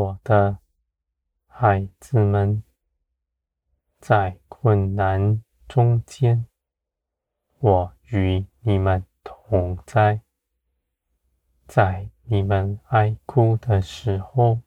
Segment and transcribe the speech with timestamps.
[0.00, 0.60] 我的
[1.46, 2.62] 孩子们，
[3.98, 6.46] 在困难中间，
[7.58, 10.22] 我与你们同在；
[11.66, 14.62] 在你们哀哭的时候，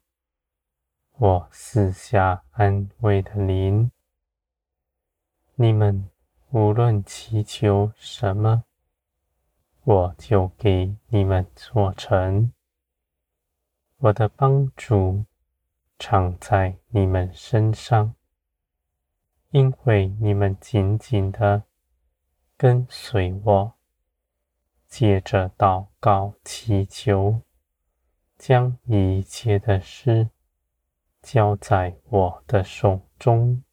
[1.14, 3.90] 我赐下安慰的灵。
[5.55, 6.12] 你们
[6.52, 8.66] 无论祈求什么，
[9.84, 12.54] 我就给你们做成。
[14.03, 15.23] 我的帮助
[15.98, 18.13] 常在你们身上，
[19.51, 21.63] 因为你们紧紧地
[22.57, 23.73] 跟随我，
[24.90, 27.40] 借着祷告祈求，
[28.37, 30.27] 将一切的事
[31.21, 33.63] 交在我的手中，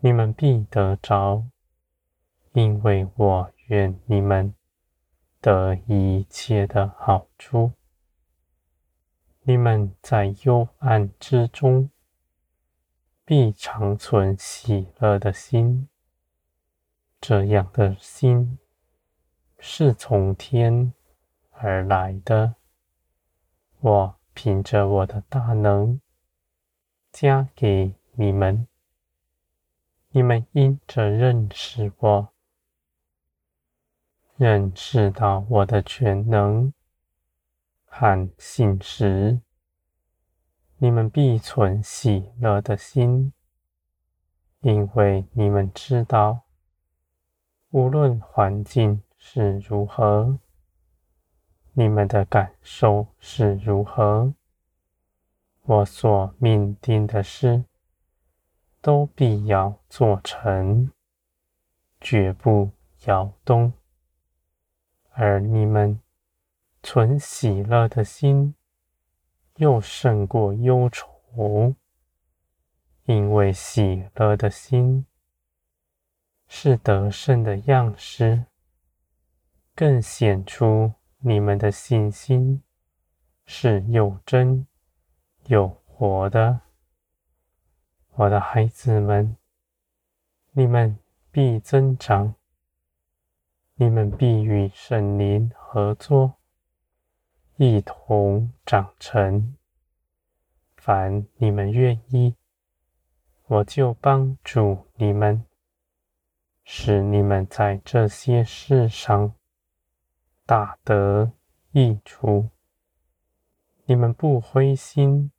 [0.00, 1.46] 你们必得着，
[2.52, 3.50] 因为我。
[3.68, 4.54] 愿你们
[5.40, 7.72] 得一切的好处。
[9.48, 11.88] 你们在幽暗之中，
[13.24, 15.88] 必长存喜乐的心。
[17.20, 18.58] 这样的心
[19.60, 20.92] 是从天
[21.52, 22.56] 而来的。
[23.78, 26.00] 我凭着我的大能
[27.12, 28.66] 加给你们。
[30.10, 32.28] 你们因着认识我。
[34.36, 36.72] 认识到我的全能
[37.98, 39.40] 和信实，
[40.76, 43.32] 你们必存喜乐的心，
[44.60, 46.42] 因为你们知道，
[47.70, 50.38] 无论环境是如何，
[51.72, 54.34] 你们的感受是如何，
[55.62, 57.64] 我所命定的事，
[58.82, 60.92] 都必要做成，
[61.98, 62.72] 绝不
[63.06, 63.72] 摇动。
[65.12, 65.98] 而你们
[66.82, 68.54] 存喜乐的心，
[69.56, 71.74] 又胜过忧愁，
[73.04, 75.06] 因为喜乐的心
[76.46, 78.44] 是得胜的样式，
[79.74, 82.62] 更显出你们的信心
[83.44, 84.66] 是又真
[85.46, 86.60] 又活的。
[88.12, 89.36] 我的孩子们，
[90.52, 90.98] 你们
[91.30, 92.34] 必增长。
[93.78, 96.35] 你们必与圣灵合作，
[97.58, 99.56] 一同长成。
[100.76, 102.34] 凡你们愿意，
[103.46, 105.42] 我就帮助你们，
[106.64, 109.32] 使你们在这些事上
[110.44, 111.32] 大得
[111.70, 112.50] 益处。
[113.86, 115.32] 你们不灰心，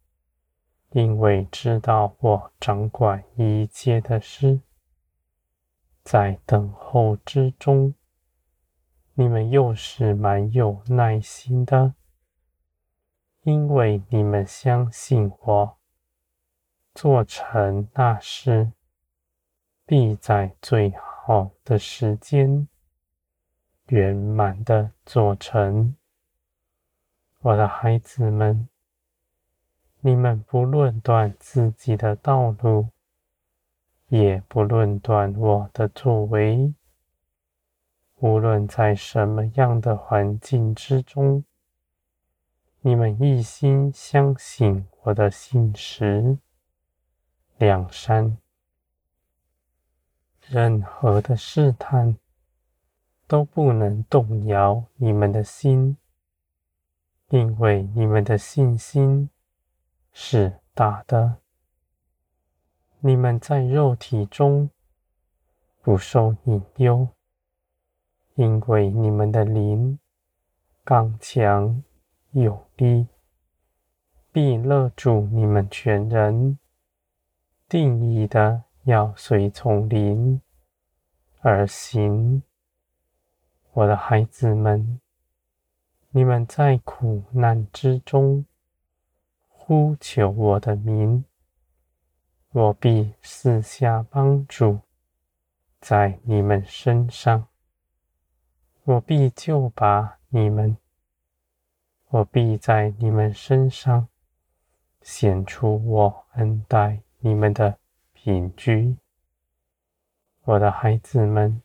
[0.90, 4.62] 因为知道我掌管一切的事，
[6.04, 7.94] 在等候之中。
[9.14, 11.94] 你们又是蛮有耐心的，
[13.48, 15.78] 因为你们相信我，
[16.94, 18.74] 做成那事，
[19.86, 22.68] 必在最好的时间
[23.86, 25.96] 圆满的做成。
[27.40, 28.68] 我的孩子们，
[30.02, 32.90] 你们不论断自己的道路，
[34.10, 36.74] 也不论断我的作为。
[38.16, 41.46] 无论在什么样的环境之中，
[42.82, 46.38] 你们一心相信我的信实、
[47.58, 48.38] 两山，
[50.48, 52.18] 任何的试探
[53.28, 55.98] 都不能动摇你们的心，
[57.30, 59.30] 因为你们的信心
[60.14, 61.38] 是大的。
[63.00, 64.70] 你们在肉体中
[65.82, 67.10] 不受引诱。
[68.36, 69.98] 因为你们的灵
[70.84, 71.84] 刚强
[72.32, 73.08] 有力，
[74.32, 76.60] 必勒住你们全人，
[77.68, 80.42] 定意的要随从灵
[81.42, 82.44] 而行。
[83.74, 85.00] 我的孩子们，
[86.10, 88.46] 你们在苦难之中
[89.48, 91.26] 呼求我的名，
[92.52, 94.80] 我必四下帮助
[95.80, 97.48] 在你们身上。
[98.84, 100.78] 我必救拔你们，
[102.10, 104.08] 我必在你们身上
[105.02, 107.78] 显出我恩待你们的
[108.14, 108.98] 凭据。
[110.44, 111.62] 我的孩子们，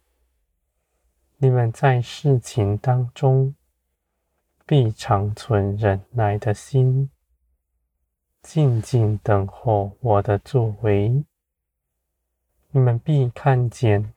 [1.39, 3.55] 你们在事情当中
[4.67, 7.11] 必长存忍耐的心，
[8.43, 11.25] 静静等候我的作为。
[12.71, 14.13] 你们必看见，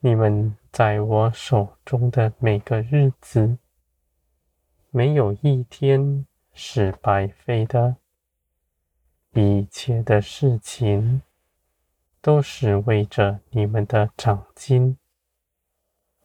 [0.00, 0.56] 你们。
[0.74, 3.58] 在我手中的每个日子，
[4.96, 7.96] 没有一天是白费的。
[9.32, 11.20] 一切的事情
[12.20, 14.96] 都是为着你们的长进，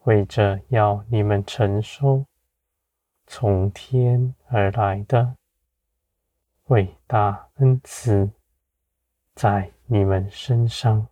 [0.04, 2.26] 为着要你们承受
[3.26, 5.34] 从天而来的
[6.66, 8.30] 伟大恩赐，
[9.34, 11.08] 在你们身上，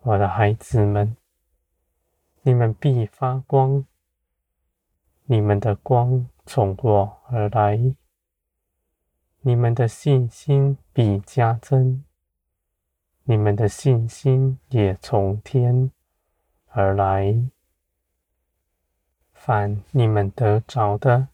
[0.00, 1.16] 我的孩子们，
[2.42, 3.86] 你们必发光，
[5.30, 7.94] 你们的光从我而来。
[9.42, 12.02] 你们的信心必加增，
[13.24, 15.90] 你们的信心也从天
[16.68, 17.44] 而来。
[19.34, 21.28] 凡你们得着的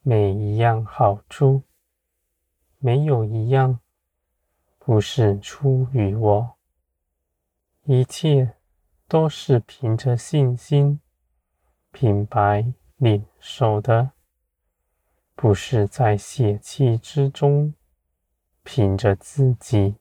[0.00, 1.64] 每一样好处，
[2.78, 3.80] 没有一样
[4.78, 6.56] 不是出于我，
[7.84, 8.54] 一切
[9.06, 11.00] 都是凭着信心
[11.92, 14.12] 平白领受的。
[15.34, 17.72] 不是在血气之中，
[18.64, 19.94] 凭着自己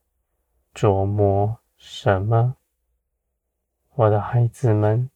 [0.73, 2.55] 琢磨什么，
[3.93, 5.11] 我的孩子们，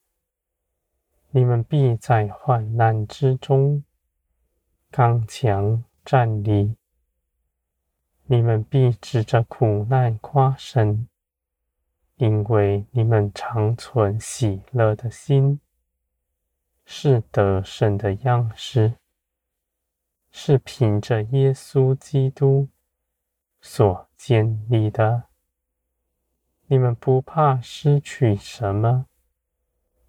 [1.30, 3.82] 你们必在患难之中
[4.92, 6.76] 刚强站立，
[8.26, 11.08] 你们必指着苦难夸神，
[12.14, 15.58] 因为你们常存喜乐的心，
[16.84, 18.94] 是得胜的样式。
[20.34, 22.68] 是凭着耶稣基督
[23.60, 25.24] 所建立的，
[26.68, 29.04] 你们不怕失去什么，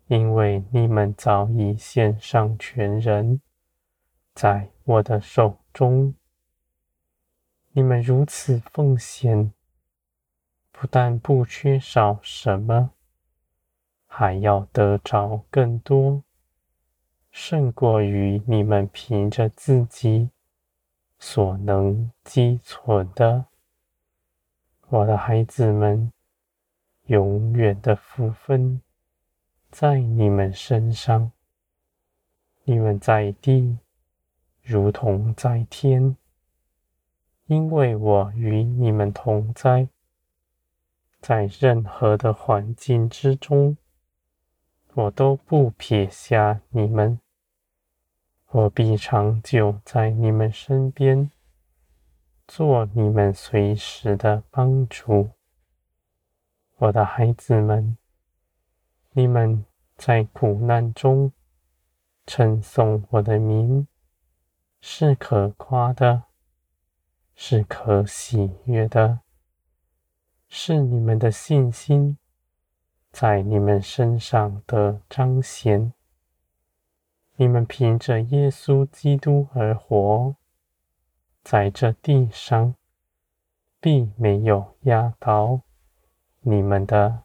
[0.08, 3.42] 因为你们早已献上全人，
[4.34, 6.16] 在我的手中。
[7.74, 9.52] 你们如此奉献，
[10.72, 12.92] 不但不缺少什么，
[14.08, 16.23] 还要得着更多。
[17.45, 20.30] 胜过于你们凭着自己
[21.19, 23.48] 所能积存的，
[24.88, 26.13] 我的孩子们，
[27.07, 28.81] 永远的福分
[29.69, 31.34] 在你们身上。
[32.63, 33.78] 你们在地
[34.62, 36.16] 如同在天，
[37.48, 39.89] 因为我与你们同在，
[41.19, 43.75] 在任何的环境之中，
[44.94, 47.19] 我都不撇下你们。
[48.53, 51.31] 我必长久在你们身边，
[52.45, 55.31] 做你们随时的帮助。
[56.75, 57.97] 我的孩子们，
[59.13, 59.65] 你们
[59.97, 61.31] 在苦难中
[62.27, 63.88] 称颂我的名，
[64.79, 66.25] 是可夸的，
[67.33, 69.21] 是可喜悦的，
[70.47, 72.19] 是你们的信心
[73.11, 75.91] 在你们身上的彰显。
[77.35, 80.35] 你们凭着耶稣基督而活，
[81.44, 82.75] 在这地上
[83.81, 85.62] 并没有压倒
[86.41, 87.24] 你们的。